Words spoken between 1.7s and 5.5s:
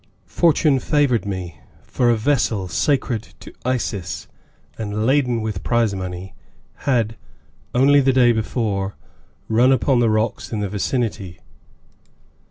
out, for a vessel sacred to Isis and laden